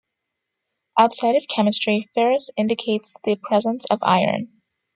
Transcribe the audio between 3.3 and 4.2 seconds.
presence of